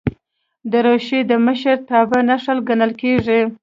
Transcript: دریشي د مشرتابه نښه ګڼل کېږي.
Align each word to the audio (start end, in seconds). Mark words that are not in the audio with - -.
دریشي 0.71 1.19
د 1.29 1.31
مشرتابه 1.45 2.19
نښه 2.27 2.53
ګڼل 2.67 2.91
کېږي. 3.01 3.41